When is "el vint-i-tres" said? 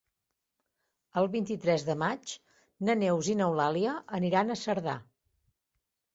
1.21-1.85